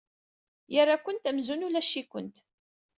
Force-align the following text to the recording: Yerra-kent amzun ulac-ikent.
Yerra-kent 0.73 1.29
amzun 1.29 1.65
ulac-ikent. 1.67 2.35